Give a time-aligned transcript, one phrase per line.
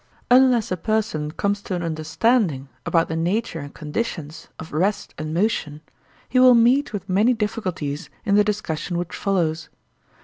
[0.31, 5.31] Unless a person comes to an understanding about the nature and conditions of rest and
[5.31, 5.81] motion,
[6.27, 9.69] he will meet with many difficulties in the discussion which follows.